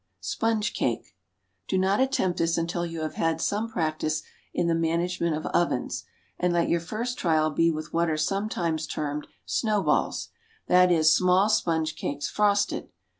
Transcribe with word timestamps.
Sponge 0.19 0.73
Cake. 0.73 1.15
Do 1.67 1.77
not 1.77 1.99
attempt 1.99 2.39
this 2.39 2.57
until 2.57 2.87
you 2.87 3.01
have 3.01 3.13
had 3.13 3.39
some 3.39 3.69
practice 3.69 4.23
in 4.51 4.65
the 4.65 4.73
management 4.73 5.35
of 5.37 5.45
ovens, 5.53 6.05
and 6.39 6.51
let 6.51 6.69
your 6.69 6.79
first 6.79 7.19
trial 7.19 7.51
be 7.51 7.69
with 7.69 7.93
what 7.93 8.09
are 8.09 8.17
sometimes 8.17 8.87
termed 8.87 9.27
"snow 9.45 9.83
balls,"—that 9.83 10.91
is, 10.91 11.15
small 11.15 11.49
sponge 11.49 11.95
cakes, 11.95 12.27
frosted. 12.27 12.89